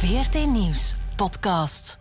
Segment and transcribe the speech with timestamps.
[0.00, 1.98] VRT Nieuws podcast.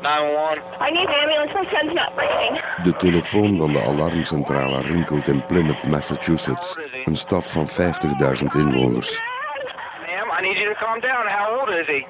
[0.00, 0.58] 911.
[0.80, 1.52] I need an ambulance.
[1.54, 2.54] My son's not breathing.
[2.82, 7.74] De telefoon van de alarmcentrale rinkelt in Plymouth, Massachusetts, een stad van 50.000
[8.52, 9.20] inwoners.
[10.06, 11.26] Ma'am, I need you to calm down.
[11.28, 12.06] How old is he?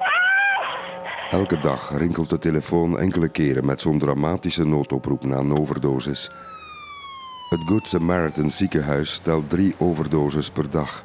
[1.29, 6.31] Elke dag rinkelt de telefoon enkele keren met zo'n dramatische noodoproep na een overdosis.
[7.49, 11.03] Het Good Samaritan ziekenhuis stelt drie overdoses per dag.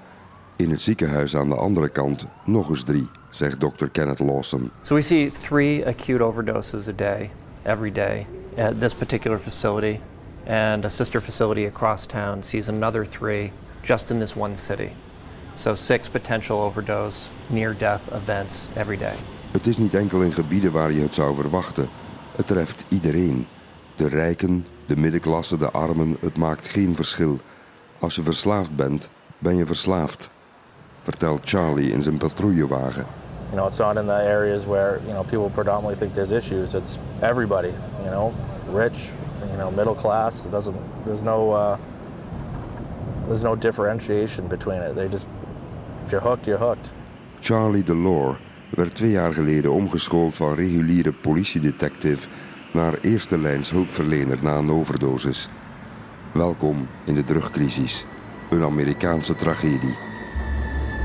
[0.58, 4.70] In het ziekenhuis aan de andere kant nog eens drie, zegt dokter Kenneth Lawson.
[4.82, 7.30] So we see three acute overdoses a day,
[7.62, 8.26] every day,
[8.56, 10.00] at this particular facility.
[10.46, 13.52] And a sister facility across town sees another three
[13.82, 14.90] just in this one city.
[15.54, 19.14] So six potential overdose, near death events every day.
[19.50, 21.88] Het is niet enkel in gebieden waar je het zou verwachten.
[22.36, 23.46] Het treft iedereen.
[23.96, 27.38] De rijken, de middenklasse, de armen, het maakt geen verschil.
[27.98, 30.30] Als je verslaafd bent, ben je verslaafd.
[31.08, 33.04] Vertelt Charlie in zijn patrouillewagen.
[33.50, 36.74] You know, it's not in the areas where you know people predominantly think there's issues.
[36.74, 37.72] It's everybody.
[38.02, 38.32] You know,
[38.72, 39.10] rich,
[39.50, 40.44] you know, middle class.
[40.44, 40.76] It doesn't.
[41.04, 41.52] There's no.
[41.52, 41.76] Uh,
[43.26, 44.94] there's no differentiation between it.
[44.94, 45.26] They just.
[46.04, 46.92] If you're hooked, you're hooked.
[47.40, 48.36] Charlie Delore
[48.70, 52.28] werd twee jaar geleden omgeschoold van reguliere politiedetective
[52.72, 55.48] naar eerste lijns hulpverlener na een overdosis.
[56.32, 58.04] Welkom in de drugcrisis,
[58.50, 60.07] een Amerikaanse tragedie.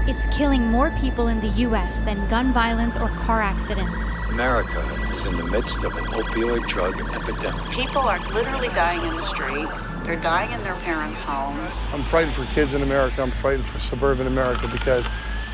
[0.06, 1.96] It's killing more people in the U.S.
[2.04, 4.04] than gun violence or car accidents.
[4.30, 7.72] America is in the midst of an opioid drug epidemic.
[7.72, 9.66] People are literally dying in the street.
[10.04, 11.82] They're dying in their parents' homes.
[11.94, 13.22] I'm frightened for kids in America.
[13.22, 15.08] I'm frightened for suburban America because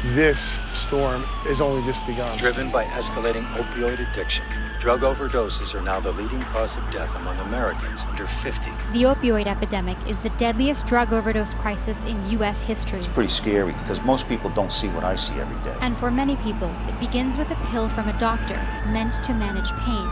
[0.05, 0.39] this
[0.73, 2.35] storm is only just begun.
[2.39, 4.45] Driven by escalating opioid addiction,
[4.79, 8.71] drug overdoses are now the leading cause of death among Americans under 50.
[8.93, 12.63] The opioid epidemic is the deadliest drug overdose crisis in U.S.
[12.63, 12.99] history.
[12.99, 15.77] It's pretty scary because most people don't see what I see every day.
[15.81, 18.55] And for many people, it begins with a pill from a doctor
[18.87, 20.07] meant to manage pain.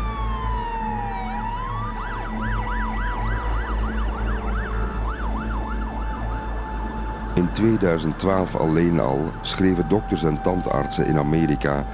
[7.37, 11.85] In 2012 alleen al schreven dokters en tandartsen in Amerika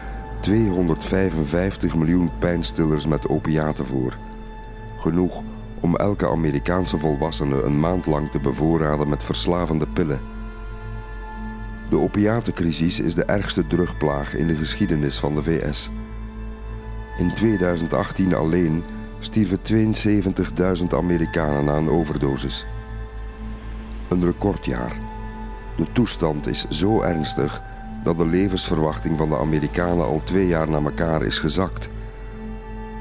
[0.43, 4.17] 255 miljoen pijnstillers met opiaten voor.
[4.97, 5.41] Genoeg
[5.79, 10.19] om elke Amerikaanse volwassene een maand lang te bevoorraden met verslavende pillen.
[11.89, 15.89] De opiatencrisis is de ergste drugplaag in de geschiedenis van de VS.
[17.17, 18.83] In 2018 alleen
[19.19, 19.59] stierven
[20.81, 22.65] 72.000 Amerikanen aan overdosis.
[24.09, 24.97] Een recordjaar.
[25.75, 27.61] De toestand is zo ernstig
[28.03, 31.89] dat de levensverwachting van de Amerikanen al twee jaar na elkaar is gezakt.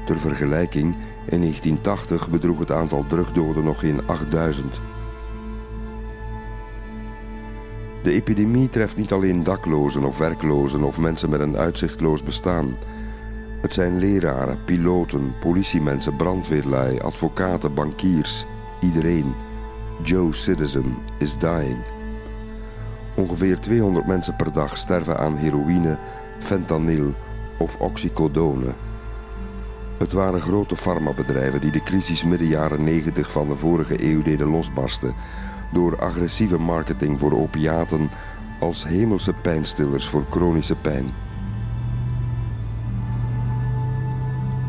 [0.05, 0.95] Ter vergelijking,
[1.29, 4.81] in 1980 bedroeg het aantal drugdoden nog geen 8000.
[8.03, 12.77] De epidemie treft niet alleen daklozen of werklozen of mensen met een uitzichtloos bestaan.
[13.61, 18.45] Het zijn leraren, piloten, politiemensen, brandweerlui, advocaten, bankiers,
[18.81, 19.33] iedereen.
[20.01, 21.92] Joe Citizen is dying.
[23.15, 25.97] Ongeveer 200 mensen per dag sterven aan heroïne,
[26.39, 27.13] fentanyl
[27.57, 28.73] of oxycodone.
[29.97, 34.47] Het waren grote farmabedrijven die de crisis midden jaren 90 van de vorige eeuw deden
[34.47, 35.15] losbarsten
[35.73, 38.09] door agressieve marketing voor opiaten
[38.59, 41.05] als hemelse pijnstillers voor chronische pijn.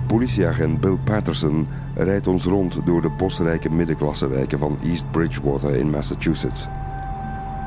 [0.06, 6.68] Politieagent Bill Patterson rijdt ons rond door de bosrijke middenklassewijken van East Bridgewater in Massachusetts.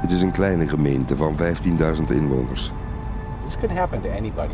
[0.07, 2.71] Het is een kleine gemeente van 15.000 inwoners.
[3.39, 4.53] This can happen to anybody.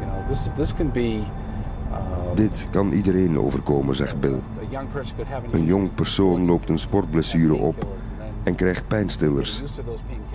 [0.00, 1.18] You know, this this can be.
[1.90, 1.96] Uh,
[2.34, 4.38] Dit kan iedereen overkomen, zegt Bill.
[5.50, 7.86] Een jong persoon loopt een sportblessure op
[8.42, 9.62] en krijgt pijnstillers.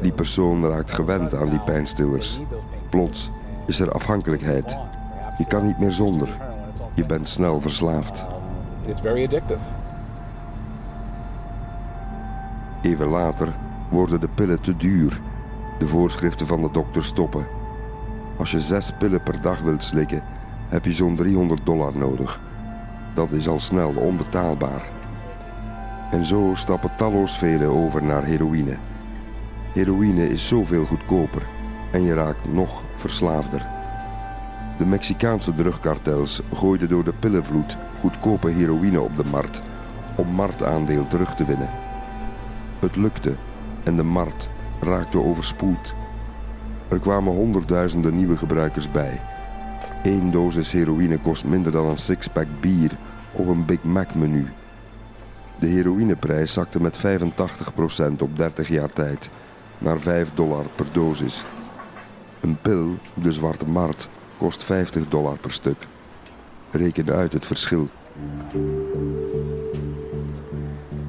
[0.02, 2.40] Die persoon raakt gewend aan die pijnstillers.
[2.90, 3.31] Plots
[3.66, 4.78] is er afhankelijkheid.
[5.38, 6.38] Je kan niet meer zonder.
[6.94, 8.25] Je bent snel verslaafd.
[8.88, 9.58] Addictive.
[12.81, 13.54] Even later
[13.90, 15.22] worden de pillen te duur.
[15.79, 17.47] De voorschriften van de dokter stoppen.
[18.38, 20.24] Als je zes pillen per dag wilt slikken,
[20.69, 22.39] heb je zo'n 300 dollar nodig.
[23.13, 24.89] Dat is al snel onbetaalbaar.
[26.12, 28.77] En zo stappen talloos velen over naar heroïne.
[29.74, 31.48] Heroïne is zoveel goedkoper
[31.92, 33.68] en je raakt nog verslaafder.
[34.77, 39.62] De Mexicaanse drugkartels gooiden door de pillenvloed goedkope heroïne op de markt
[40.15, 41.69] om marktaandeel terug te winnen.
[42.80, 43.36] Het lukte
[43.86, 44.50] en de markt
[44.80, 45.94] raakte overspoeld.
[46.88, 49.22] Er kwamen honderdduizenden nieuwe gebruikers bij.
[50.04, 52.92] Eén dosis heroïne kost minder dan een sixpack bier
[53.32, 54.48] of een Big Mac menu.
[55.60, 57.02] De heroïneprijs zakte met 85%
[58.20, 59.30] op 30 jaar tijd
[59.78, 61.44] naar 5 dollar per dosis.
[62.42, 65.88] Een pil, de zwarte markt, kost 50 dollar per stuk.
[66.72, 67.90] Reken uit het verschil.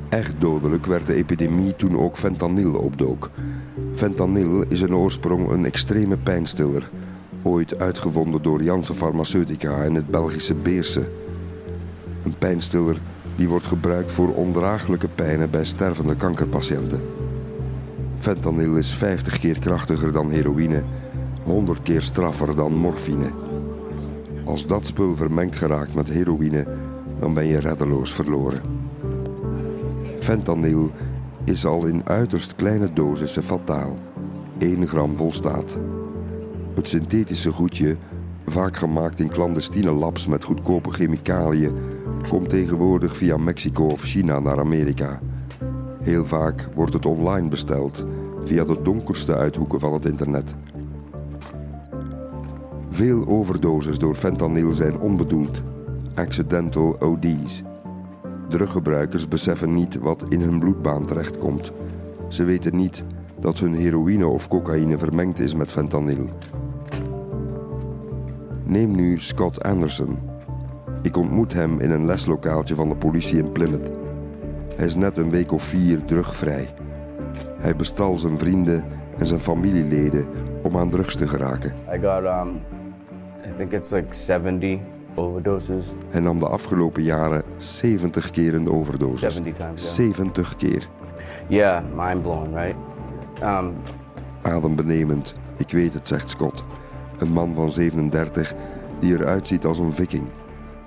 [0.09, 3.31] Echt dodelijk werd de epidemie toen ook fentanyl opdook.
[3.95, 6.91] Fentanyl is in oorsprong een extreme pijnstiller,
[7.43, 11.09] ooit uitgevonden door Janssen Pharmaceutica in het Belgische Beersen.
[12.25, 12.97] Een pijnstiller
[13.37, 17.01] die wordt gebruikt voor ondraaglijke pijnen bij stervende kankerpatiënten.
[18.19, 20.83] Fentanyl is 50 keer krachtiger dan heroïne,
[21.45, 23.31] 100 keer straffer dan morfine.
[24.45, 26.67] Als dat spul vermengd geraakt met heroïne,
[27.19, 28.86] dan ben je reddeloos verloren.
[30.27, 30.91] Fentanyl
[31.45, 33.99] is al in uiterst kleine dosissen fataal.
[34.59, 35.79] 1 gram volstaat.
[36.75, 37.97] Het synthetische goedje,
[38.47, 41.73] vaak gemaakt in clandestine labs met goedkope chemicaliën,
[42.29, 45.21] komt tegenwoordig via Mexico of China naar Amerika.
[46.03, 48.05] Heel vaak wordt het online besteld,
[48.45, 50.55] via de donkerste uithoeken van het internet.
[52.89, 55.63] Veel overdoses door fentanyl zijn onbedoeld,
[56.15, 57.63] accidental OD's.
[58.49, 61.73] Druggebruikers beseffen niet wat in hun bloedbaan terechtkomt.
[62.29, 63.05] Ze weten niet
[63.41, 66.29] dat hun heroïne of cocaïne vermengd is met fentanyl.
[68.65, 70.19] Neem nu Scott Anderson.
[71.03, 73.91] Ik ontmoet hem in een leslokaaltje van de politie in Plymouth.
[74.77, 76.75] Hij is net een week of vier drugvrij.
[77.59, 78.85] Hij bestal zijn vrienden
[79.19, 80.27] en zijn familieleden
[80.63, 81.73] om aan drugs te geraken.
[81.95, 82.61] I got, um,
[83.47, 84.79] I think it's like 70
[85.17, 85.87] overdoses.
[86.09, 89.35] Hij nam de afgelopen jaren 70 keer een overdosis.
[89.35, 90.89] 70 times, 70 keer.
[91.49, 92.77] Yeah, mind blowing, right?
[93.43, 93.75] Um,
[94.43, 95.35] Adembenemend.
[95.57, 96.65] Ik weet het, zegt Scott.
[97.19, 98.55] Een man van 37
[99.01, 100.25] die eruit ziet als een viking.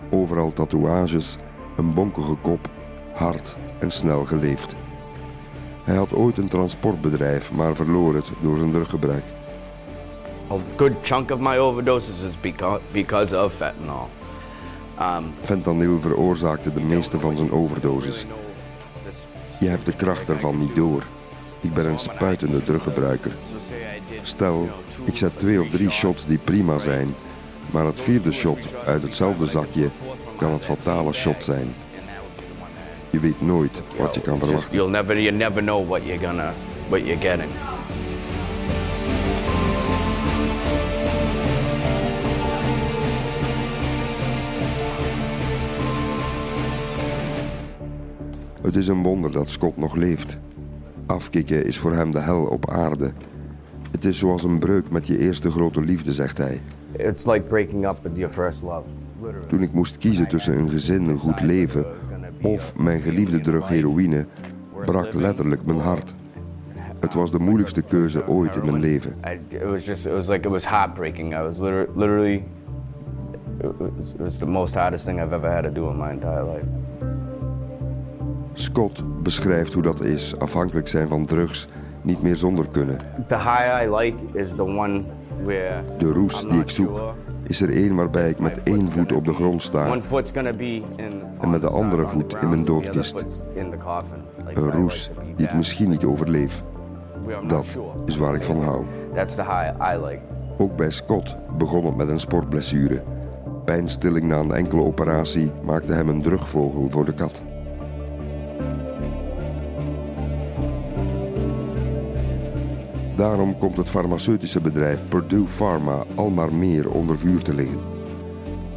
[0.10, 1.38] Overal tatoeages,
[1.78, 2.70] een bonkige kop,
[3.14, 4.76] hard en snel geleefd.
[5.84, 9.24] Hij had ooit een transportbedrijf, maar verloor het door zijn druggebruik.
[10.52, 14.10] a good chunk of my overdoses is because, because of fentanyl.
[15.44, 18.26] Fentanyl veroorzaakte de meeste van zijn overdoses.
[19.60, 21.04] Je hebt de kracht ervan niet door.
[21.62, 23.32] Ik ben een spuitende druggebruiker.
[24.22, 24.70] Stel,
[25.06, 27.16] ik zet twee of drie shots die prima zijn,
[27.72, 29.90] maar het vierde shot uit hetzelfde zakje
[30.38, 31.76] kan het fatale shot zijn.
[33.10, 34.74] Je weet nooit wat je kan verwachten.
[34.74, 36.54] you'll never, you never know what you're gonna,
[36.90, 37.52] what you're getting.
[48.62, 50.40] Het is een wonder dat Scott nog leeft.
[51.06, 53.12] Afkicken is voor hem de hel op aarde.
[53.92, 56.62] Het is zoals een breuk met je eerste grote liefde, zegt hij.
[56.92, 58.82] It's like breaking up with your first love.
[59.48, 61.86] Toen ik moest kiezen tussen een gezin, een goed leven
[62.42, 64.26] of mijn geliefde drug heroïne,
[64.86, 66.14] brak letterlijk mijn hart.
[67.00, 69.14] Het was de moeilijkste keuze ooit in mijn leven.
[69.50, 71.34] It was just, it was like it was heartbreaking.
[71.34, 72.44] I was liter- literally,
[73.62, 76.66] it was the most hardest thing I've ever had to do in my entire life.
[78.54, 81.68] Scott beschrijft hoe dat is, afhankelijk zijn van drugs,
[82.02, 83.00] niet meer zonder kunnen.
[83.28, 85.04] The high I like is the one
[85.44, 87.00] where De roes die ik zoek
[87.44, 89.86] is er één waarbij ik met één voet op de grond sta
[91.40, 93.44] en met de andere voet in mijn doodkist.
[94.54, 95.58] Een roes die het that.
[95.58, 96.64] misschien niet overleef.
[97.48, 98.86] Dat is waar ik van hou.
[99.14, 100.20] That's the high I like.
[100.58, 103.04] Ook bij Scott begon het met een sportblessure.
[103.66, 107.42] Pijnstilling na een enkele operatie maakte hem een drugvogel voor de kat.
[113.20, 117.80] Daarom komt het farmaceutische bedrijf Purdue Pharma al maar meer onder vuur te liggen.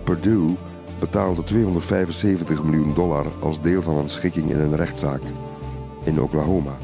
[0.05, 0.57] Purdue
[1.01, 5.23] betaalde 275 miljoen dollar als deel van een schikking in een rechtszaak
[6.05, 6.79] in Oklahoma.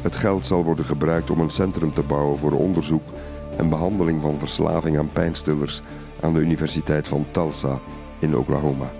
[0.00, 3.08] Het geld zal worden gebruikt om een centrum te bouwen voor onderzoek
[3.56, 5.82] en behandeling van verslaving aan pijnstillers
[6.20, 7.78] aan de Universiteit van Tulsa
[8.18, 8.92] in Oklahoma.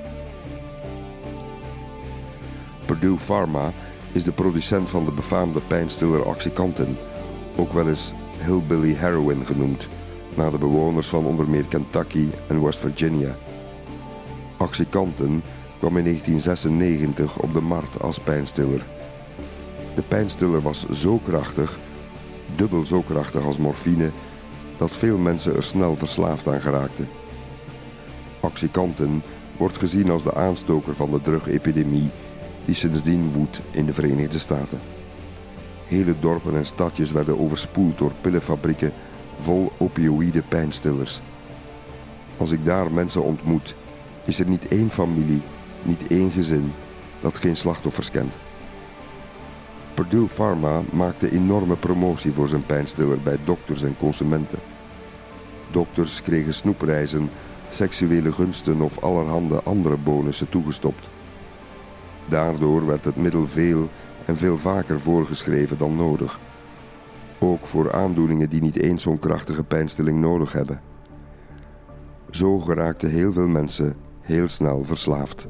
[2.87, 3.73] Purdue Pharma
[4.13, 6.97] is de producent van de befaamde pijnstiller Oxycontin,
[7.61, 8.13] ook wel eens
[8.45, 9.89] Hillbilly Heroin genoemd,
[10.35, 13.37] naar de bewoners van onder meer Kentucky en West Virginia.
[14.59, 15.43] Oxycontin
[15.79, 18.87] kwam in 1996 op de markt als pijnstiller.
[19.95, 21.79] De pijnstiller was zo krachtig,
[22.57, 24.11] dubbel zo krachtig als morfine,
[24.77, 27.09] dat veel mensen er snel verslaafd aan geraakten.
[28.41, 29.23] Oxycontin
[29.57, 32.11] wordt gezien als de aanstoker van de drugepidemie
[32.65, 35.00] die sindsdien woedt in de Verenigde Staten.
[35.91, 38.93] Hele dorpen en stadjes werden overspoeld door pillenfabrieken
[39.39, 41.21] vol opioïde pijnstillers.
[42.37, 43.75] Als ik daar mensen ontmoet,
[44.27, 45.43] is er niet één familie,
[45.83, 46.73] niet één gezin
[47.21, 48.39] dat geen slachtoffers kent.
[49.95, 54.59] Purdue Pharma maakte enorme promotie voor zijn pijnstiller bij dokters en consumenten.
[55.71, 57.31] Dokters kregen snoepreizen,
[57.71, 61.09] seksuele gunsten of allerhande andere bonussen toegestopt.
[62.29, 63.89] Daardoor werd het middel veel
[64.37, 66.39] veel vaker voorgeschreven dan nodig.
[67.39, 70.81] Ook voor aandoeningen die niet eens zo'n krachtige pijnstilling nodig hebben.
[72.31, 75.49] Zo geraakten heel veel mensen heel snel verslaafd.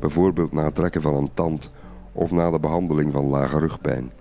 [0.00, 1.72] Bijvoorbeeld na het trekken van een tand
[2.12, 4.12] of na de behandeling van lage rugpijn.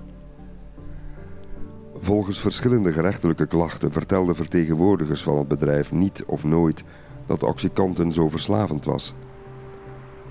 [1.99, 6.83] Volgens verschillende gerechtelijke klachten vertelden vertegenwoordigers van het bedrijf niet of nooit
[7.25, 9.13] dat Oxycontin zo verslavend was.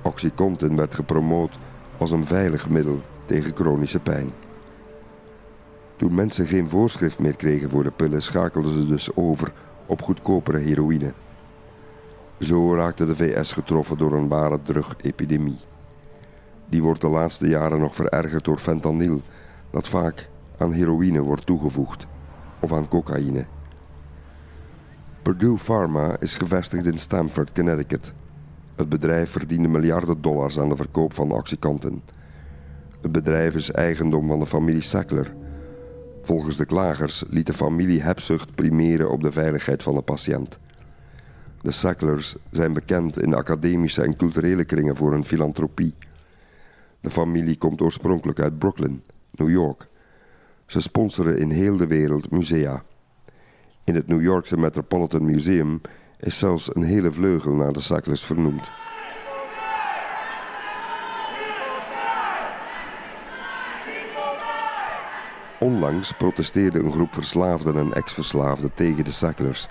[0.03, 1.59] Oxycontin werd gepromoot
[1.99, 4.31] als een veilig middel tegen chronische pijn.
[5.97, 9.53] Toen mensen geen voorschrift meer kregen voor de pillen, schakelden ze dus over
[9.87, 11.13] op goedkopere heroïne.
[12.39, 15.59] Zo raakte de VS getroffen door een ware drugepidemie.
[16.69, 19.21] Die wordt de laatste jaren nog verergerd door fentanyl,
[19.71, 22.07] dat vaak aan heroïne wordt toegevoegd
[22.61, 23.47] of aan cocaïne.
[25.23, 28.13] Purdue Pharma is gevestigd in Stamford, Connecticut.
[28.77, 32.03] Het bedrijf verdiende miljarden dollars aan de verkoop van Oxycontin.
[33.01, 35.35] Het bedrijf is eigendom van de familie Sackler.
[36.23, 40.59] Volgens de klagers liet de familie hebzucht primeren op de veiligheid van de patiënt.
[41.61, 45.95] De Sacklers zijn bekend in academische en culturele kringen voor hun filantropie.
[47.01, 49.89] De familie komt oorspronkelijk uit Brooklyn, New York.
[50.67, 52.83] Ze sponsoren in heel de wereld musea.
[53.85, 55.81] In het New Yorkse Metropolitan Museum
[56.19, 58.71] is zelfs een hele vleugel naar de Sacklers vernoemd.
[65.61, 69.69] Onlangs protesteerde een groep verslaafden en ex-verslaafden tegen de Sacklers.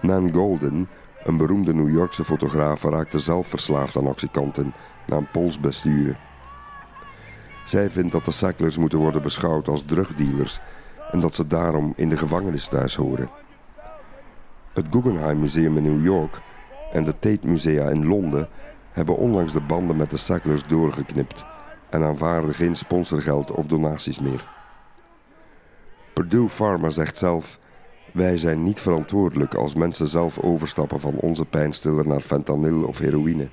[0.00, 0.88] Nan Golden,
[1.24, 4.74] een beroemde New Yorkse fotograaf, raakte zelf verslaafd aan oxycontin
[5.06, 6.16] na een polsbesturen.
[7.64, 10.58] Zij vindt dat de Sacklers moeten worden beschouwd als drugdealers
[11.10, 13.28] en dat ze daarom in de gevangenis thuis horen.
[14.72, 16.40] Het Guggenheim Museum in New York
[16.92, 18.48] en de Tate Musea in Londen
[18.90, 21.44] hebben onlangs de banden met de Sacklers doorgeknipt
[21.90, 24.55] en aanvaarden geen sponsorgeld of donaties meer.
[26.16, 27.58] Purdue Pharma zegt zelf:
[28.12, 33.48] Wij zijn niet verantwoordelijk als mensen zelf overstappen van onze pijnstiller naar fentanyl of heroïne.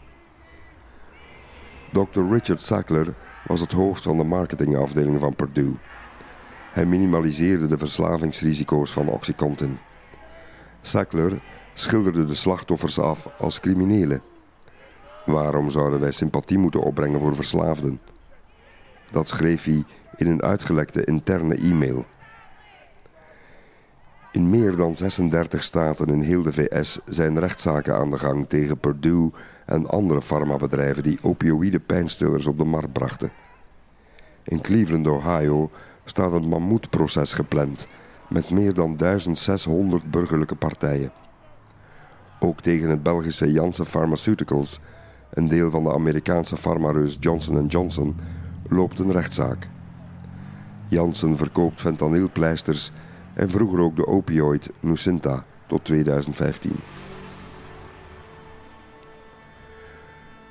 [1.91, 2.21] Dr.
[2.29, 3.13] Richard Sackler
[3.47, 5.73] was het hoofd van de marketingafdeling van Purdue.
[6.71, 9.77] Hij minimaliseerde de verslavingsrisico's van Oxycontin.
[10.81, 11.41] Sackler
[11.73, 14.21] schilderde de slachtoffers af als criminelen.
[15.25, 17.99] Waarom zouden wij sympathie moeten opbrengen voor verslaafden?
[19.11, 19.83] Dat schreef hij
[20.15, 22.05] in een uitgelekte interne e-mail.
[24.33, 28.77] In meer dan 36 staten in heel de VS zijn rechtszaken aan de gang tegen
[28.77, 29.31] Purdue
[29.65, 33.31] en andere farmabedrijven die opioïde pijnstillers op de markt brachten.
[34.43, 35.71] In Cleveland, Ohio
[36.05, 37.87] staat een mammoetproces gepland
[38.29, 41.11] met meer dan 1600 burgerlijke partijen.
[42.39, 44.79] Ook tegen het Belgische Janssen Pharmaceuticals,
[45.29, 48.15] een deel van de Amerikaanse farmareus Johnson Johnson,
[48.67, 49.67] loopt een rechtszaak.
[50.87, 52.91] Janssen verkoopt fentanylpleisters
[53.33, 56.75] en vroeger ook de opioid Nucynta tot 2015.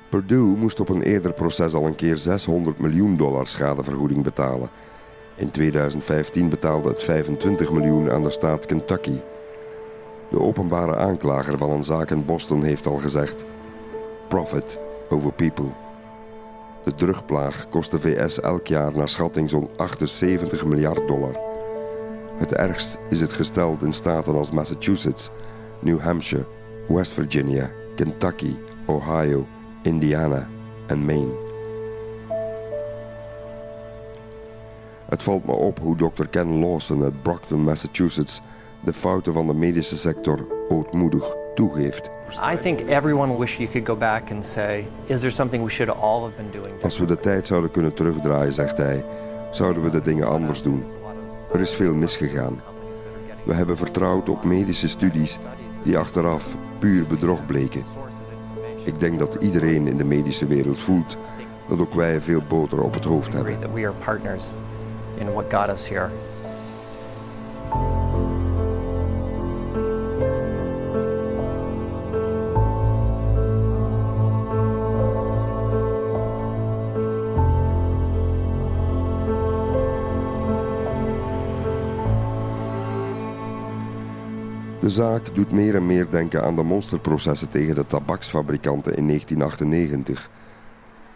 [0.09, 4.69] Purdue moest op een eerder proces al een keer 600 miljoen dollar schadevergoeding betalen.
[5.35, 9.21] In 2015 betaalde het 25 miljoen aan de staat Kentucky.
[10.29, 13.45] De openbare aanklager van een zaak in Boston heeft al gezegd:
[14.27, 15.71] Profit over people.
[16.83, 21.52] De drugplaag kost de VS elk jaar naar schatting zo'n 78 miljard dollar.
[22.37, 25.29] Het ergst is het gesteld in staten als Massachusetts,
[25.79, 26.45] New Hampshire,
[26.87, 29.45] West Virginia, Kentucky, Ohio,
[29.81, 30.47] Indiana
[30.87, 31.31] en Maine.
[35.09, 36.25] Het valt me op hoe Dr.
[36.29, 38.41] Ken Lawson uit Brockton, Massachusetts,
[38.83, 42.09] de fouten van de medische sector ootmoedig toegeeft.
[42.53, 45.95] I think everyone wish you could go back and say, is there something we should
[46.01, 46.83] all have been doing?
[46.83, 49.05] Als we de tijd zouden kunnen terugdraaien, zegt hij,
[49.51, 50.85] zouden we de dingen anders doen.
[51.53, 52.61] Er is veel misgegaan.
[53.45, 55.39] We hebben vertrouwd op medische studies
[55.83, 57.83] die achteraf puur bedrog bleken.
[58.83, 61.17] Ik denk dat iedereen in de medische wereld voelt
[61.67, 63.53] dat ook wij veel boter op het hoofd hebben.
[84.83, 90.29] De zaak doet meer en meer denken aan de monsterprocessen tegen de tabaksfabrikanten in 1998.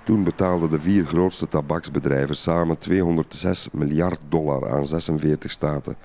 [0.03, 5.95] Toen betaalden de vier grootste tabaksbedrijven samen 206 miljard dollar aan 46 staten,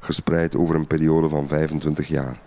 [0.00, 2.40] gespreid over een periode van 25 jaar.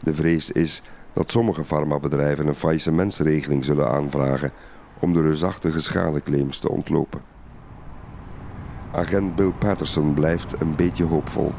[0.00, 4.52] De vrees is dat sommige farmabedrijven een faillissementsregeling zullen aanvragen
[4.98, 7.20] om de reusachtige schadeclaims te ontlopen.
[8.92, 11.52] Agent Bill Patterson blijft een beetje hoopvol.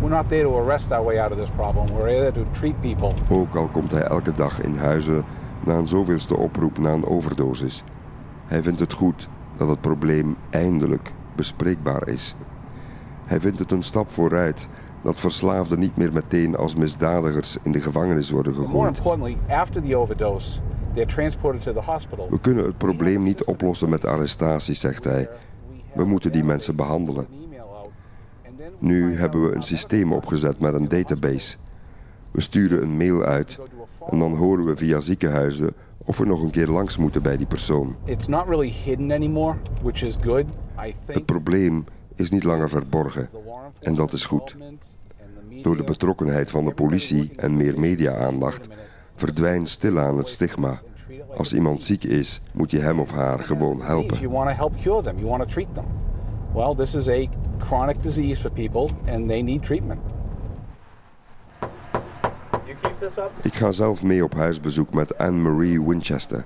[0.00, 1.86] We're not there to arrest our way out of this problem.
[1.86, 3.12] We're there to treat people.
[3.30, 5.24] Ook al komt hij elke dag in huizen
[5.64, 7.84] na een zoveelste oproep na een overdosis.
[8.46, 12.34] Hij vindt het goed dat het probleem eindelijk bespreekbaar is.
[13.24, 14.68] Hij vindt het een stap vooruit
[15.02, 19.02] dat verslaafden niet meer meteen als misdadigers in de gevangenis worden gegooid.
[22.28, 25.28] We kunnen het probleem niet oplossen met arrestaties, zegt hij.
[25.94, 27.26] We moeten die mensen behandelen.
[28.80, 31.56] Nu hebben we een systeem opgezet met een database.
[32.30, 33.58] We sturen een mail uit
[34.08, 37.46] en dan horen we via ziekenhuizen of we nog een keer langs moeten bij die
[37.46, 37.96] persoon.
[41.06, 41.84] Het probleem
[42.14, 43.28] is niet langer verborgen
[43.80, 44.56] en dat is goed.
[45.62, 48.68] Door de betrokkenheid van de politie en meer media-aandacht
[49.14, 50.74] verdwijnt stilaan het stigma.
[51.36, 54.16] Als iemand ziek is, moet je hem of haar gewoon helpen.
[56.54, 56.66] You you.
[56.66, 57.28] Well, this is a
[57.58, 60.00] chronic disease for people and they need treatment.
[63.42, 66.44] Ik ga zelf mee op huisbezoek met Anne-Marie Winchester.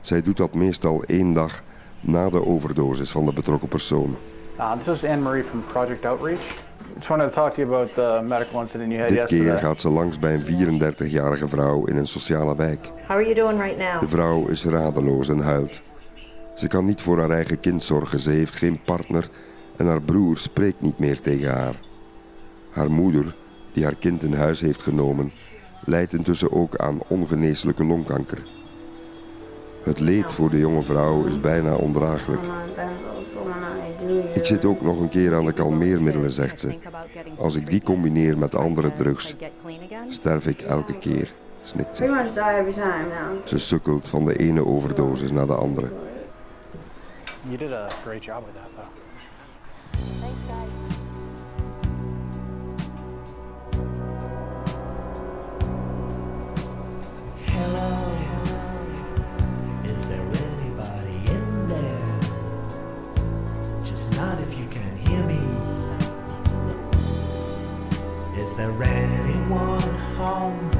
[0.00, 1.62] Zij doet dat meestal één dag
[2.00, 4.16] na de overdosis van de betrokken persoon.
[4.58, 6.40] Uh, this is Anne Marie from Project Outreach.
[6.94, 9.46] Just wanted to talk to you about the medical incident you had Dit yesterday.
[9.46, 12.90] keer gaat ze langs bij een 34-jarige vrouw in een sociale wijk.
[13.06, 14.00] How are you doing right now?
[14.00, 15.80] De vrouw is radeloos en huilt.
[16.64, 19.30] Ze kan niet voor haar eigen kind zorgen, ze heeft geen partner
[19.76, 21.80] en haar broer spreekt niet meer tegen haar.
[22.70, 23.36] Haar moeder,
[23.72, 25.32] die haar kind in huis heeft genomen,
[25.84, 28.46] lijdt intussen ook aan ongeneeslijke longkanker.
[29.82, 32.42] Het leed voor de jonge vrouw is bijna ondraaglijk.
[34.34, 36.78] Ik zit ook nog een keer aan de kalmeermiddelen, zegt ze.
[37.36, 39.34] Als ik die combineer met andere drugs,
[40.10, 42.30] sterf ik elke keer, snikt ze.
[43.44, 45.90] Ze sukkelt van de ene overdosis naar de andere.
[47.50, 48.88] You did a great job with that, though.
[57.44, 58.12] Hello,
[59.84, 62.20] is there anybody in there?
[63.84, 65.38] Just not if you can hear me.
[68.40, 69.80] Is there anyone
[70.16, 70.73] home?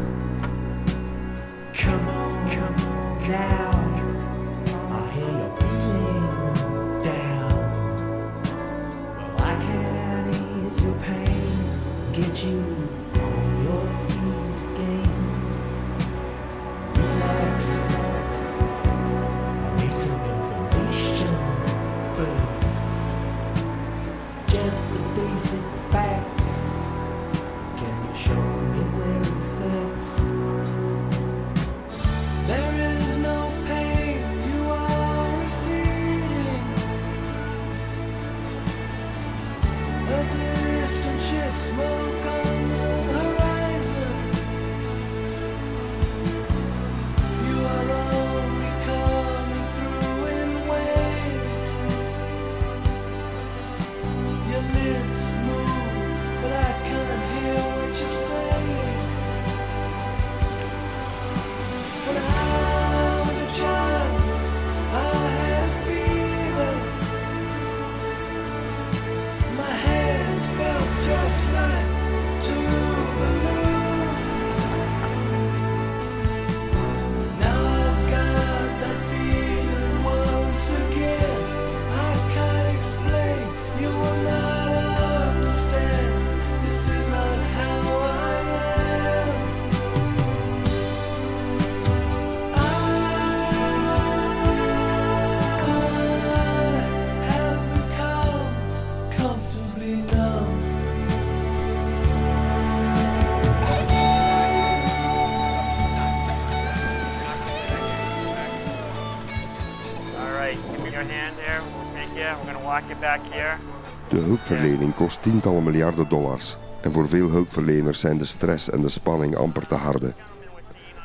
[114.09, 116.57] De hulpverlening kost tientallen miljarden dollars.
[116.81, 120.15] En voor veel hulpverleners zijn de stress en de spanning amper te harde.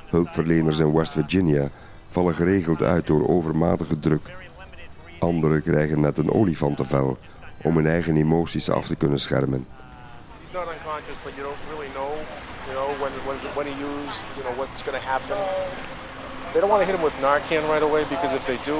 [0.09, 1.69] Hulpverleners in West Virginia
[2.09, 4.31] vallen geregeld uit door overmatige druk.
[5.19, 7.17] Anderen krijgen net een olifantenvel
[7.61, 9.67] om hun eigen emoties af te kunnen schermen.
[10.41, 12.11] He's not unconscious, but you don't really know,
[12.67, 15.37] you know, when when, when he used, you know, what's going to happen.
[16.51, 18.77] They don't want to hit him with Narcan right away because if they do,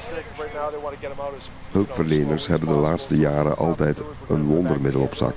[0.00, 0.44] he's going to be sick.
[0.44, 4.02] Right now, they want to get him out as Hulpverleners hebben de laatste jaren altijd
[4.28, 5.34] een wondermiddel op zak.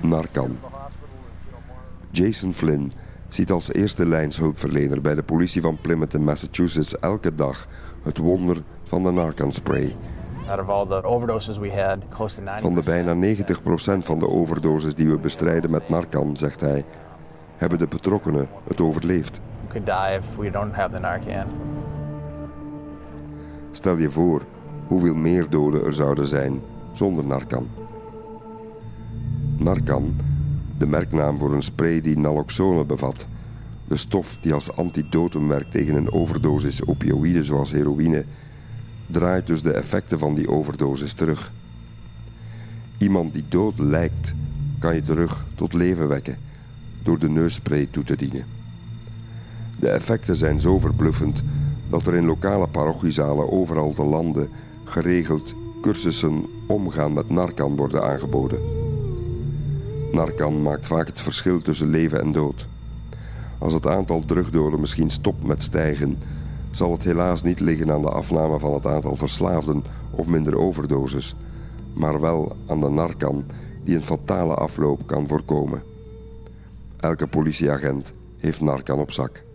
[0.00, 0.58] Narcan.
[2.10, 2.92] Jason Flynn
[3.28, 7.66] ziet als eerste lijnshulpverlener bij de politie van Plymouth in Massachusetts elke dag
[8.02, 9.96] het wonder van de Narcan spray.
[10.48, 13.34] Out of all the overdoses we had, close to 90 Van de bijna
[14.00, 16.84] 90% van de overdoses die we bestrijden met Narcan, zegt hij,
[17.56, 19.40] hebben de betrokkenen het overleefd.
[19.68, 21.46] could die if we don't have the Narcan.
[23.76, 24.42] Stel je voor
[24.86, 26.60] hoeveel meer doden er zouden zijn
[26.92, 27.68] zonder Narcan.
[29.56, 30.16] Narcan,
[30.78, 33.28] de merknaam voor een spray die naloxone bevat,
[33.88, 38.24] de stof die als antidotum werkt tegen een overdosis opioïden zoals heroïne,
[39.06, 41.52] draait dus de effecten van die overdosis terug.
[42.98, 44.34] Iemand die dood lijkt,
[44.78, 46.38] kan je terug tot leven wekken
[47.02, 48.44] door de neusspray toe te dienen.
[49.78, 51.42] De effecten zijn zo verbluffend
[51.88, 54.48] dat er in lokale parochiezalen overal te landen
[54.84, 58.58] geregeld cursussen omgaan met Narcan worden aangeboden.
[60.12, 62.66] Narcan maakt vaak het verschil tussen leven en dood.
[63.58, 66.18] Als het aantal drugdoden misschien stopt met stijgen,
[66.70, 71.34] zal het helaas niet liggen aan de afname van het aantal verslaafden of minder overdoses,
[71.92, 73.44] maar wel aan de Narcan
[73.84, 75.82] die een fatale afloop kan voorkomen.
[76.96, 79.45] Elke politieagent heeft Narcan op zak.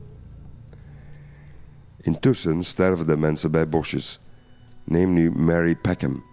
[2.01, 4.21] Intussen sterven de mensen bij bosjes.
[4.83, 6.23] Neem nu Mary Peckham.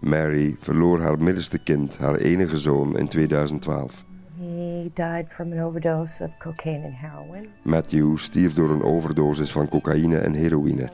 [0.00, 4.04] Mary verloor haar middenste kind, haar enige zoon, in 2012.
[4.38, 7.48] He died from an overdose of cocaine and heroin.
[7.62, 10.92] Matthew stierf door een overdosis van cocaïne en heroïne.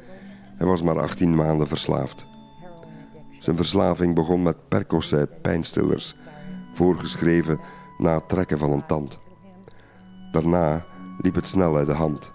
[0.56, 2.26] Hij was maar 18 maanden verslaafd.
[3.38, 6.14] Zijn verslaving begon met Percocet pijnstillers,
[6.72, 7.60] voorgeschreven
[7.98, 9.18] na het trekken van een tand.
[10.32, 10.84] Daarna
[11.18, 12.32] liep het snel uit de hand.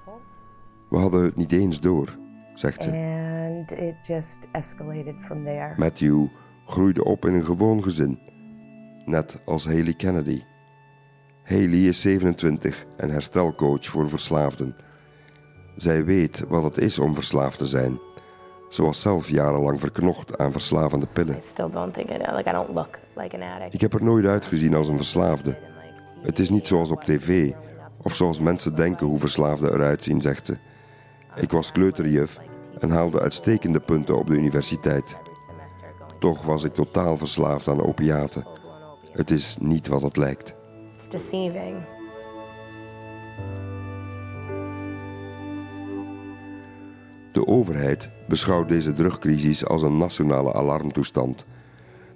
[0.89, 2.17] We hadden het niet eens door,
[2.53, 2.89] zegt ze.
[2.89, 5.73] And it just escalated from there.
[5.77, 6.25] Matthew
[6.65, 8.19] groeide op in een gewoon gezin,
[9.05, 10.41] net als Haley Kennedy.
[11.43, 14.75] Haley is 27 en herstelcoach voor verslaafden.
[15.75, 17.99] Zij weet wat het is om verslaafd te zijn.
[18.69, 21.41] Ze was zelf jarenlang verknocht aan verslavende pillen.
[23.69, 25.57] Ik heb er nooit uitgezien als een verslaafde.
[26.21, 27.53] Het is niet zoals op tv
[28.01, 30.57] of zoals mensen denken hoe verslaafden eruit zien, zegt ze.
[31.35, 32.39] Ik was kleuterjuf
[32.79, 35.17] en haalde uitstekende punten op de universiteit.
[36.19, 38.45] Toch was ik totaal verslaafd aan opiaten.
[39.11, 40.55] Het is niet wat het lijkt.
[40.95, 41.75] It's deceiving.
[47.31, 51.45] De overheid beschouwt deze drugcrisis als een nationale alarmtoestand.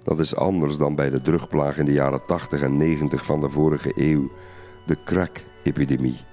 [0.02, 3.48] Dat is anders dan bij de drugplaag in de jaren 80 en 90 van de
[3.48, 4.30] vorige eeuw,
[4.86, 6.29] de crack-epidemie.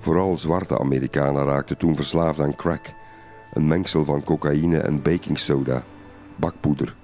[0.00, 2.92] Vooral zwarte Amerikanen raakten toen verslaafd aan crack,
[3.52, 5.82] een mengsel van cocaïne en baking soda,
[6.36, 6.96] bakpoeder.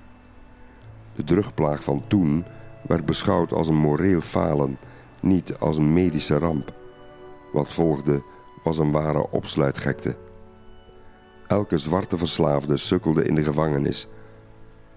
[1.14, 2.44] De drugplaag van toen
[2.82, 4.78] werd beschouwd als een moreel falen,
[5.20, 6.74] niet als een medische ramp.
[7.52, 8.22] Wat volgde
[8.62, 10.16] was een ware opsluitgekte.
[11.46, 14.08] Elke zwarte verslaafde sukkelde in de gevangenis.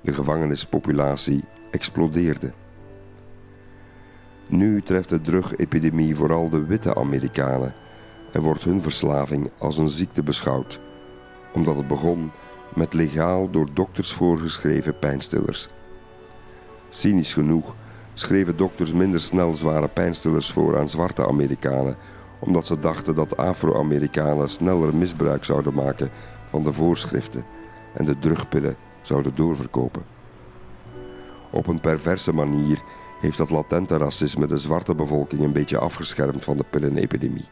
[0.01, 2.51] De gevangenispopulatie explodeerde.
[4.47, 7.73] Nu treft de drugepidemie vooral de witte Amerikanen
[8.31, 10.79] en wordt hun verslaving als een ziekte beschouwd,
[11.53, 12.31] omdat het begon
[12.75, 15.69] met legaal door dokters voorgeschreven pijnstillers.
[16.89, 17.75] Cynisch genoeg
[18.13, 21.97] schreven dokters minder snel zware pijnstillers voor aan zwarte Amerikanen,
[22.39, 26.09] omdat ze dachten dat Afro-Amerikanen sneller misbruik zouden maken
[26.49, 27.45] van de voorschriften
[27.93, 30.03] en de drugpillen zouden doorverkopen.
[31.51, 32.81] Op een perverse manier
[33.19, 37.45] heeft dat latente racisme de zwarte bevolking een beetje afgeschermd van de pillenepidemie.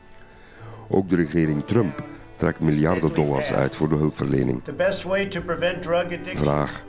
[0.89, 2.03] Ook de regering Trump
[2.35, 4.61] trekt miljarden dollars uit voor de hulpverlening.
[6.35, 6.85] Vraag: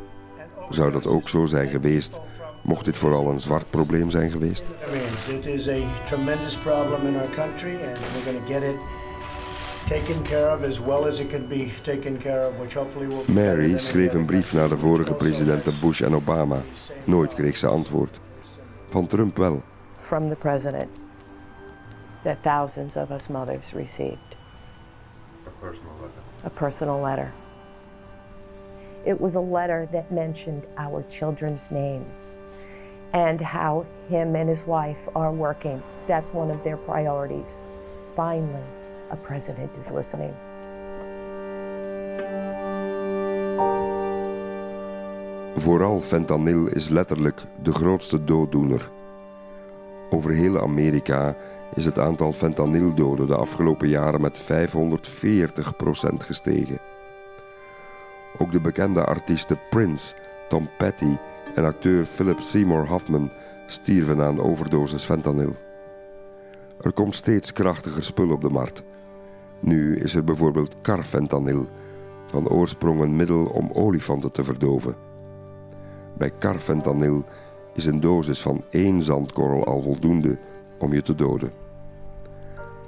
[0.71, 2.21] zou dat ook zo zijn geweest,
[2.63, 4.65] mocht dit vooral een zwart probleem zijn geweest?
[5.29, 8.77] It is a tremendous problem in our country, and we're going to get it
[9.89, 13.25] taken care of as well as it can be taken care of, which hopefully will.
[13.27, 16.61] be better Mary schreef een brief naar de vorige presidenten Bush en Obama.
[17.05, 18.21] Nooit kreeg ze antwoord.
[18.89, 19.63] Van Trump wel.
[19.97, 20.89] From the president
[22.23, 24.35] that thousands of us mothers received.
[25.47, 26.23] A personal letter.
[26.45, 27.33] A personal letter.
[29.05, 32.37] It was a letter that mentioned our children's names
[33.13, 35.83] and how him and his wife are working.
[36.07, 37.67] That's one of their priorities.
[38.15, 38.65] Finally,
[39.11, 40.35] a president is listening.
[45.57, 48.91] Vooral fentanyl is letterlijk de grootste dooddoener.
[50.11, 51.37] Over heel Amerika
[51.75, 54.45] is het aantal fentanyldoden de afgelopen jaren met 540%
[56.19, 56.79] gestegen.
[58.39, 60.15] Ook de bekende artiesten Prince,
[60.49, 61.17] Tom Petty
[61.55, 63.31] en acteur Philip Seymour Hoffman
[63.67, 65.57] stierven aan overdosis fentanyl.
[66.81, 68.83] Er komt steeds krachtiger spul op de markt.
[69.61, 71.67] Nu is er bijvoorbeeld carfentanil,
[72.27, 74.95] van oorsprong een middel om olifanten te verdoven.
[76.17, 77.25] Bij carfentanil
[77.75, 80.39] is een dosis van één zandkorrel al voldoende
[80.79, 81.51] om je te doden.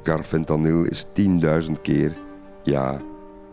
[0.03, 2.17] Carfentanil is 10.000 keer,
[2.63, 3.01] ja,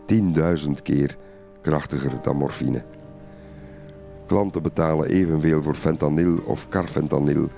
[0.06, 1.16] 10.000 keer
[1.60, 2.82] krachtiger dan morfine.
[4.26, 7.48] Klanten betalen evenveel voor fentanyl of carfentanil,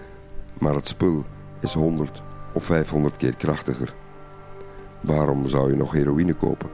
[0.58, 1.24] maar het spul
[1.60, 2.22] is 100
[2.54, 3.94] of 500 keer krachtiger.
[5.00, 6.70] Waarom zou je nog heroïne kopen?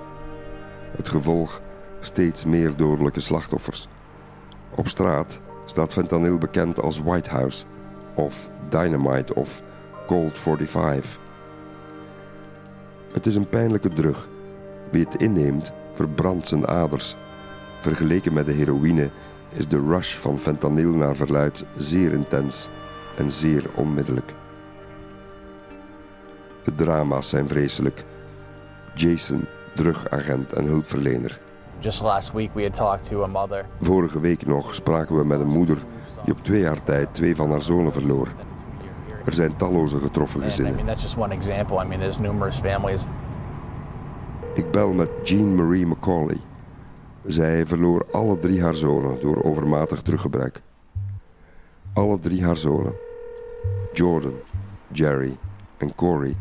[0.97, 1.61] Het gevolg
[2.01, 3.89] steeds meer dodelijke slachtoffers.
[4.75, 7.65] Op straat staat fentanyl bekend als White House
[8.15, 9.63] of Dynamite of
[10.07, 11.19] Cold 45.
[13.13, 14.29] Het is een pijnlijke drug.
[14.91, 17.17] Wie het inneemt, verbrandt zijn aders.
[17.81, 19.11] Vergeleken met de heroïne
[19.53, 22.69] is de rush van fentanyl naar verluid zeer intens
[23.17, 24.35] en zeer onmiddellijk.
[26.65, 28.05] De drama's zijn vreselijk.
[28.95, 31.41] Jason, drugagent en hulpverlener.
[31.79, 33.67] Just last week we had talked to a mother.
[33.81, 35.79] Vorige week nog spraken we met een moeder
[36.25, 38.29] die op twee jaar tijd twee van haar zonen verloor.
[39.27, 40.75] Er zijn talloze getroffen And I gezinnen.
[40.75, 41.83] mean that's just one example.
[41.85, 43.05] I mean there's numerous families.
[44.55, 46.41] Ik bel met Jean Marie Macaulay.
[47.27, 50.63] Zij verloor alle drie haar zonen door overmatig druggebruik.
[51.93, 52.93] Alle drie haar zonen,
[53.93, 54.35] Jordan,
[54.93, 55.37] Jerry
[55.77, 56.37] en Corey,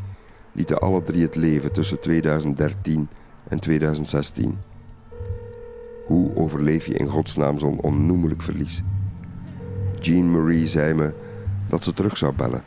[0.52, 3.10] lieten alle drie het leven tussen 2013
[3.48, 4.58] en 2016.
[6.06, 8.84] Hoe overleef je in godsnaam zo'n onnoemelijk verlies?
[10.00, 11.14] Jean Marie zei me
[11.70, 12.64] dat ze terug zou bellen.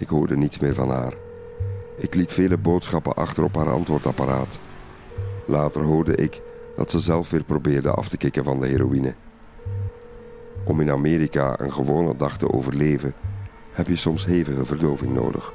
[0.00, 1.12] Ik hoorde niets meer van haar.
[1.96, 4.58] Ik liet vele boodschappen achter op haar antwoordapparaat.
[5.46, 6.40] Later hoorde ik
[6.76, 9.14] dat ze zelf weer probeerde af te kicken van de heroïne.
[10.64, 13.14] Om in Amerika een gewone dag te overleven,
[13.72, 15.52] heb je soms hevige verdoving nodig.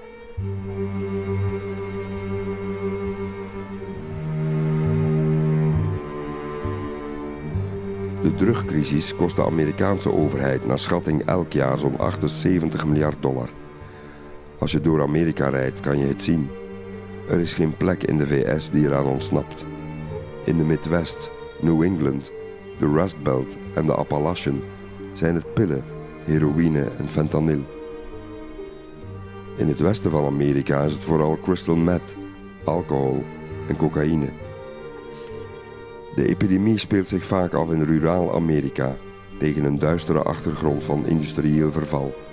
[8.22, 13.50] De drugcrisis kost de Amerikaanse overheid naar schatting elk jaar zo'n 78 miljard dollar.
[14.60, 16.50] Als je door Amerika rijdt, kan je het zien.
[17.30, 19.66] Er is geen plek in de VS die eraan ontsnapt.
[20.44, 22.32] In de Midwest, New England,
[22.80, 24.62] de Rust Belt en de Appalachian
[25.14, 25.84] zijn het pillen,
[26.24, 27.64] heroïne en fentanyl.
[29.58, 32.16] In het westen van Amerika is het vooral crystal meth,
[32.64, 33.24] alcohol
[33.68, 34.30] en cocaïne.
[36.16, 38.98] De epidemie speelt zich vaak af in ruraal Amerika
[39.38, 42.25] tegen een duistere achtergrond van industrieel verval.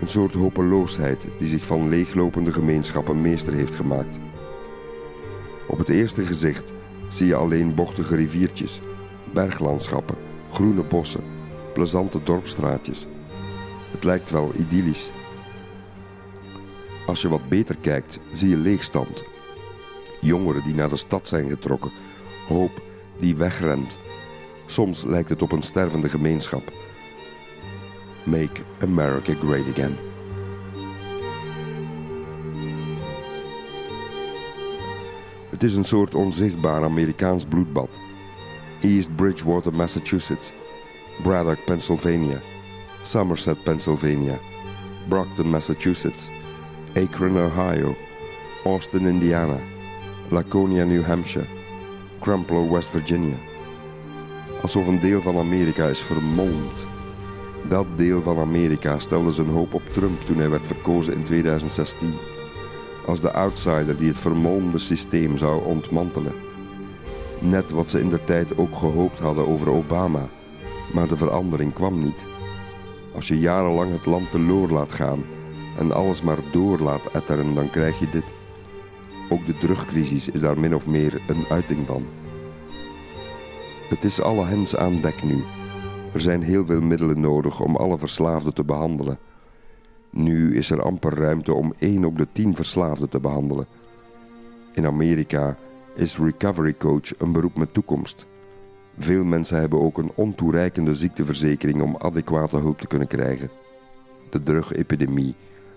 [0.00, 4.18] Een soort hopeloosheid die zich van leeglopende gemeenschappen meester heeft gemaakt.
[5.68, 6.72] Op het eerste gezicht
[7.08, 8.80] zie je alleen bochtige riviertjes,
[9.32, 10.16] berglandschappen,
[10.52, 11.24] groene bossen,
[11.74, 13.06] plezante dorpstraatjes.
[13.90, 15.10] Het lijkt wel idyllisch.
[17.06, 19.24] Als je wat beter kijkt, zie je leegstand.
[20.20, 21.90] Jongeren die naar de stad zijn getrokken,
[22.48, 22.82] hoop
[23.18, 23.98] die wegrent.
[24.66, 26.72] Soms lijkt het op een stervende gemeenschap.
[28.26, 29.96] Make America Great Again.
[35.50, 37.88] Het is een soort onzichtbaar Amerikaans bloedbad.
[38.80, 40.52] East Bridgewater, Massachusetts.
[41.22, 42.40] Braddock, Pennsylvania.
[43.02, 44.38] Somerset, Pennsylvania.
[45.08, 46.30] Brockton, Massachusetts.
[46.94, 47.96] Akron, Ohio.
[48.64, 49.58] Austin, Indiana.
[50.28, 51.46] Laconia, New Hampshire.
[52.20, 53.36] Crumpler, West Virginia.
[54.62, 56.95] Alsof een deel van Amerika is vermolmd.
[57.68, 62.14] Dat deel van Amerika stelde zijn hoop op Trump toen hij werd verkozen in 2016.
[63.06, 66.32] Als de outsider die het vermolmde systeem zou ontmantelen.
[67.38, 70.28] Net wat ze in de tijd ook gehoopt hadden over Obama.
[70.92, 72.24] Maar de verandering kwam niet.
[73.14, 75.24] Als je jarenlang het land teloor laat gaan
[75.78, 78.24] en alles maar door laat etteren, dan krijg je dit.
[79.30, 82.04] Ook de drugcrisis is daar min of meer een uiting van.
[83.88, 85.44] Het is alle hens aan dek nu.
[86.16, 89.18] Er zijn heel veel middelen nodig om alle verslaafden te behandelen.
[90.10, 93.66] Nu is er amper ruimte om 1 op de 10 verslaafden te behandelen.
[94.72, 95.56] In Amerika
[95.94, 98.26] is recovery coach een beroep met toekomst.
[98.98, 103.50] Veel mensen hebben ook een ontoereikende ziekteverzekering om adequate hulp te kunnen krijgen.
[104.30, 105.34] De drugepidemie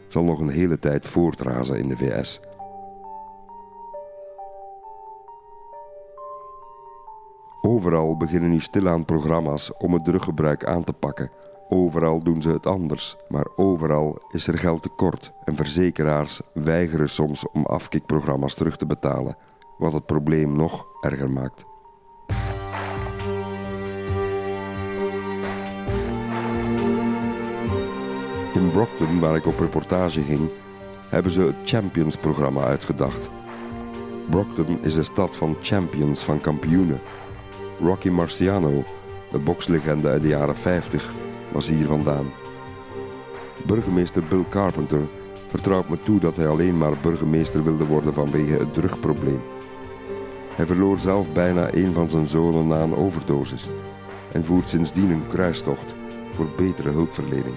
[0.08, 2.42] zal nog een hele tijd voortrazen in de VS.
[7.62, 11.32] Overal beginnen nu stilaan programma's om het druggebruik aan te pakken.
[11.70, 17.48] Overal doen ze het anders, maar overal is er geld tekort en verzekeraars weigeren soms
[17.52, 19.38] om afkikprogramma's terug te betalen,
[19.78, 21.66] wat het probleem nog erger maakt.
[28.54, 30.50] In Brockton, waar ik op reportage ging,
[31.10, 33.30] hebben ze het Champions-programma uitgedacht.
[34.30, 37.02] Brockton is de stad van champions, van kampioenen.
[37.82, 38.84] Rocky Marciano,
[39.32, 41.14] de bokslegende uit de jaren 50,
[41.52, 42.32] was hier vandaan.
[43.66, 45.02] Burgemeester Bill Carpenter
[45.48, 49.42] vertrouwt me toe dat hij alleen maar burgemeester wilde worden vanwege het drugprobleem.
[50.56, 53.70] Hij verloor zelf bijna een van zijn zonen na een overdosis
[54.32, 55.96] en voert sindsdien een kruistocht
[56.34, 57.56] voor betere hulpverlening.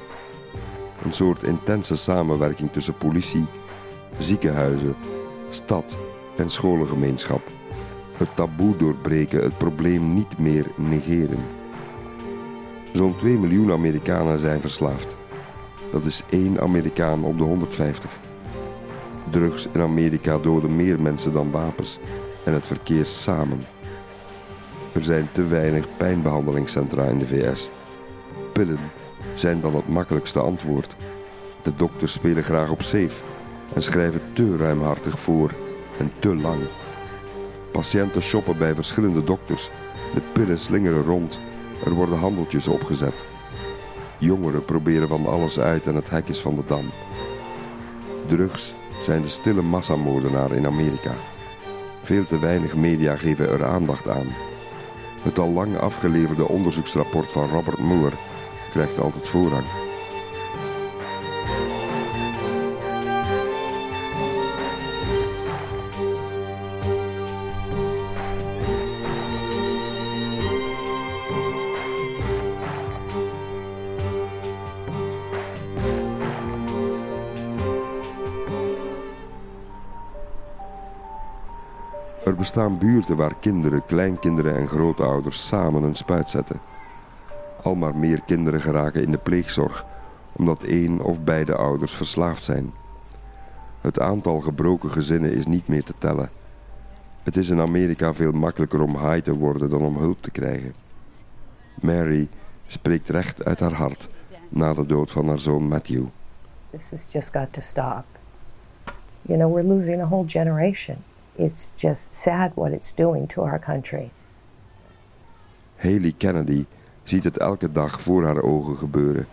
[1.04, 3.46] Een soort intense samenwerking tussen politie,
[4.18, 4.96] ziekenhuizen,
[5.50, 5.98] stad
[6.36, 7.42] en scholengemeenschap.
[8.22, 11.38] Het taboe doorbreken, het probleem niet meer negeren.
[12.92, 15.16] Zo'n 2 miljoen Amerikanen zijn verslaafd.
[15.90, 18.10] Dat is één Amerikaan op de 150.
[19.30, 21.98] Drugs in Amerika doden meer mensen dan wapens
[22.44, 23.66] en het verkeer samen.
[24.92, 27.70] Er zijn te weinig pijnbehandelingscentra in de VS.
[28.52, 28.90] Pillen
[29.34, 30.96] zijn dan het makkelijkste antwoord.
[31.62, 33.22] De dokters spelen graag op safe
[33.74, 35.54] en schrijven te ruimhartig voor
[35.98, 36.60] en te lang.
[37.72, 39.70] Patiënten shoppen bij verschillende dokters.
[40.14, 41.38] De pillen slingeren rond.
[41.84, 43.24] Er worden handeltjes opgezet.
[44.18, 46.90] Jongeren proberen van alles uit en het hek is van de dam.
[48.26, 51.14] Drugs zijn de stille massamoordenaar in Amerika.
[52.02, 54.26] Veel te weinig media geven er aandacht aan.
[55.22, 58.12] Het al lang afgeleverde onderzoeksrapport van Robert Mueller
[58.70, 59.81] krijgt altijd voorrang.
[82.42, 86.60] Bestaan buurten waar kinderen, kleinkinderen en grootouders samen een spuit zetten.
[87.62, 89.84] Al maar meer kinderen geraken in de pleegzorg
[90.32, 92.72] omdat één of beide ouders verslaafd zijn.
[93.80, 96.30] Het aantal gebroken gezinnen is niet meer te tellen.
[97.22, 100.74] Het is in Amerika veel makkelijker om high te worden dan om hulp te krijgen.
[101.80, 102.28] Mary
[102.66, 104.08] spreekt recht uit haar hart
[104.48, 106.04] na de dood van haar zoon Matthew.
[106.70, 108.04] This has just got to stop.
[109.22, 110.96] You know, we're losing a whole generation.
[111.36, 114.10] It's just sad what it's doing to our country.
[115.76, 116.66] Haley Kennedy
[117.02, 119.26] ziet het elke dag voor haar ogen gebeuren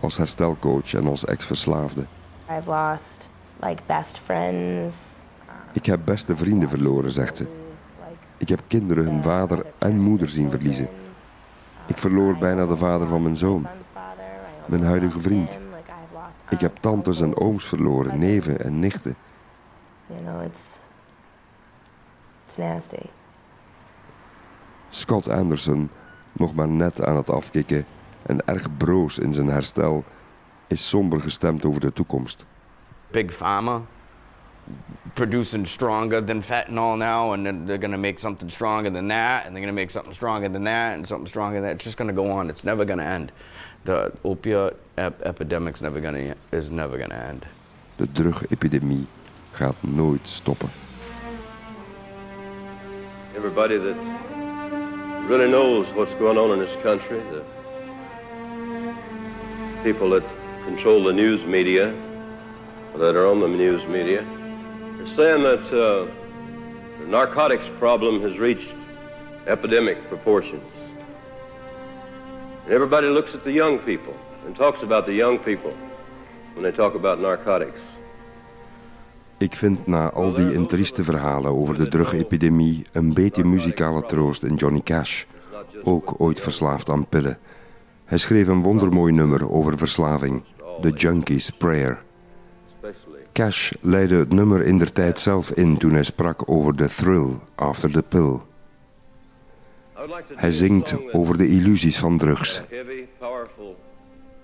[0.00, 2.06] als herstelcoach en als ex-verslaafde.
[2.50, 3.28] I've lost
[3.60, 4.94] like best friends.
[5.72, 7.46] Ik heb beste vrienden verloren, zegt ze.
[8.36, 10.88] Ik heb kinderen hun vader en moeder zien verliezen.
[11.86, 13.66] Ik verloor bijna de vader van mijn zoon,
[14.66, 15.58] mijn huidige vriend.
[16.50, 19.16] Ik heb tantes en ooms verloren, neven en nichten.
[20.06, 20.73] You know, it's
[22.54, 23.10] it's nasty.
[24.90, 25.90] Scott Anderson,
[26.32, 27.86] nog maar net aan het afkicken
[28.22, 30.04] en erg broos in zijn herstel,
[30.66, 32.44] is somber gestemd over de toekomst.
[33.10, 33.80] Big Pharma
[35.14, 39.54] producing stronger than fentanyl now, and then they're gonna make something stronger than that, and
[39.54, 41.74] they're gonna make something stronger than that, and something stronger than that.
[41.74, 42.48] It's just gonna go on.
[42.48, 43.30] It's never gonna end.
[43.82, 47.46] The opiate ep- epidemic's never gonna is never gonna end.
[47.96, 49.06] De drugepidemie
[49.52, 50.70] gaat nooit stoppen.
[53.36, 53.96] Everybody that
[55.26, 57.44] really knows what's going on in this country, the
[59.82, 60.22] people that
[60.64, 61.92] control the news media,
[62.94, 64.22] that are on the news media,
[65.00, 66.06] are saying that uh,
[67.00, 68.72] the narcotics problem has reached
[69.48, 70.72] epidemic proportions.
[72.64, 74.16] And everybody looks at the young people
[74.46, 75.76] and talks about the young people
[76.54, 77.80] when they talk about narcotics.
[79.44, 84.54] Ik vind na al die intrieste verhalen over de drugepidemie een beetje muzikale troost in
[84.54, 85.24] Johnny Cash,
[85.82, 87.38] ook ooit verslaafd aan pillen.
[88.04, 90.42] Hij schreef een wondermooi nummer over verslaving,
[90.80, 92.02] The Junkie's Prayer.
[93.32, 97.28] Cash leidde het nummer in der tijd zelf in toen hij sprak over de thrill
[97.54, 98.38] after the pill.
[100.34, 102.62] Hij zingt over de illusies van drugs.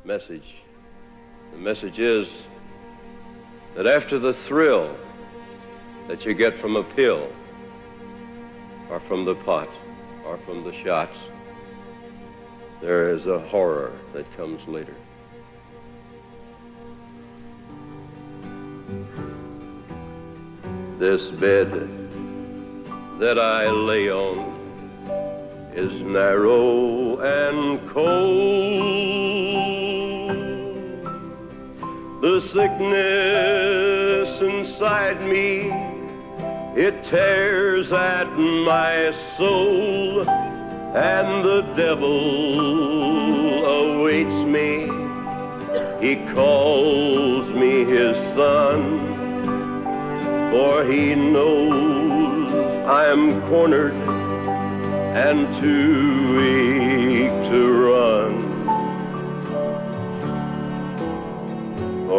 [0.03, 0.55] Message.
[1.53, 2.49] The message is
[3.75, 4.97] that after the thrill
[6.09, 7.31] that you get from a pill,
[8.89, 9.68] or from the pot,
[10.27, 11.16] or from the shots,
[12.81, 14.95] there is a horror that comes later.
[20.99, 21.71] This bed
[23.21, 24.51] that I lay on
[25.75, 29.39] is narrow and cold.
[32.31, 35.72] The sickness inside me,
[36.81, 44.89] it tears at my soul, and the devil awaits me.
[46.01, 48.81] He calls me his son,
[50.53, 53.95] for he knows I am cornered
[55.26, 56.89] and too weak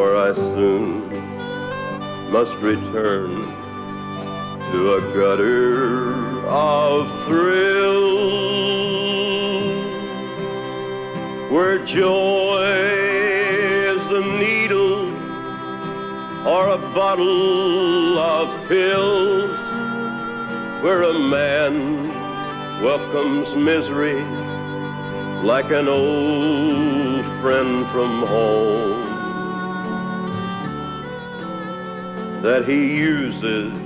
[0.01, 1.11] For I soon
[2.31, 3.35] must return
[4.71, 6.15] to a gutter
[6.47, 8.09] of thrill
[11.53, 12.63] where joy
[13.93, 15.05] is the needle
[16.47, 19.55] or a bottle of pills
[20.83, 24.23] where a man welcomes misery
[25.43, 29.10] like an old friend from home
[32.41, 33.77] that he uses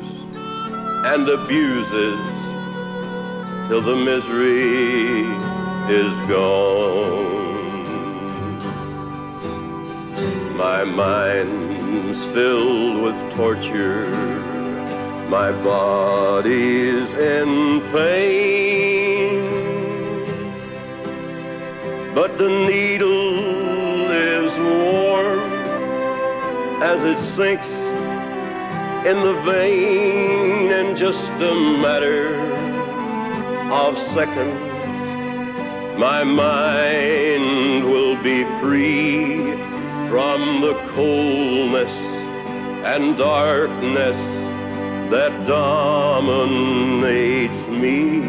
[1.06, 2.20] and abuses
[3.68, 5.24] till the misery
[5.94, 7.36] is gone.
[10.56, 14.08] My mind's filled with torture,
[15.28, 19.44] my body's in pain,
[22.16, 25.40] but the needle is warm
[26.82, 27.68] as it sinks
[29.06, 32.36] in the vein in just a matter
[33.72, 34.60] of seconds.
[36.00, 39.52] My mind will be free
[40.10, 41.92] from the coldness
[42.84, 44.18] and darkness
[45.12, 46.48] that dominates
[47.68, 48.22] me.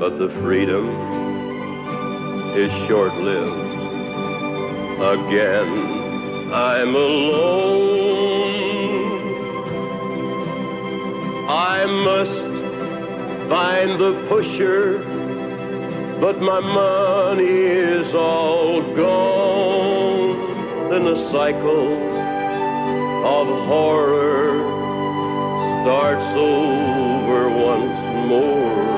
[0.00, 0.88] But the freedom
[2.56, 3.66] is short lived.
[5.00, 5.97] Again,
[6.52, 7.58] I'm alone.
[11.46, 12.48] I must
[13.50, 15.04] find the pusher,
[16.20, 20.88] but my money is all gone.
[20.88, 21.92] Then the cycle
[23.26, 24.56] of horror
[25.82, 28.88] starts over once more.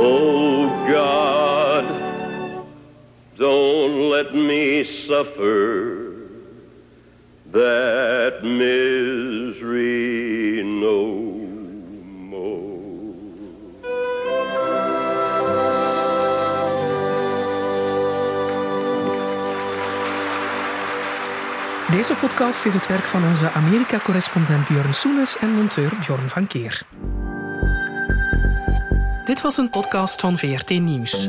[0.00, 1.37] Oh God,
[3.38, 6.12] don't let me suffer
[7.52, 9.42] that misery
[10.64, 11.14] no
[12.30, 13.14] more.
[21.90, 26.82] Deze podcast is het werk van onze Amerika-correspondent Björn Soenes en monteur Bjorn van Keer.
[29.24, 31.28] Dit was een podcast van VRT Nieuws.